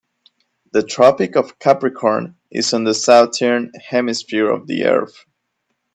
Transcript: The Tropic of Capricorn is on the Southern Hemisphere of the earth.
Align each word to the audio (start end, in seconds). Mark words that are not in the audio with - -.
The 0.73 0.81
Tropic 0.81 1.35
of 1.35 1.59
Capricorn 1.59 2.35
is 2.49 2.73
on 2.73 2.85
the 2.85 2.93
Southern 2.95 3.71
Hemisphere 3.79 4.49
of 4.49 4.65
the 4.65 4.85
earth. 4.85 5.25